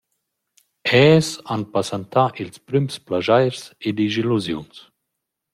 [0.99, 4.75] Els han passantà ils prüms plaschairs e dischillusiuns.